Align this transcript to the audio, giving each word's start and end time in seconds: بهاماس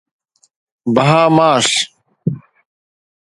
بهاماس 0.93 1.69